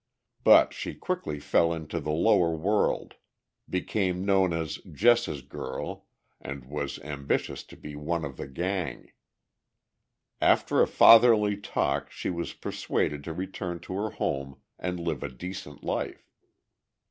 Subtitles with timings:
[0.43, 3.17] But she quickly fell into the lower world,
[3.69, 6.07] became known as Jess's girl,
[6.39, 9.11] and was ambitious to be "one of the gang."
[10.41, 15.29] After a fatherly talk she was persuaded to return to her home and live a
[15.29, 16.31] decent life.